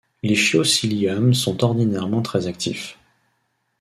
Les 0.23 0.33
chiots 0.33 0.63
Sealyham 0.63 1.35
sont 1.35 1.63
ordinairement 1.63 2.23
très 2.23 2.47
actifs. 2.47 2.97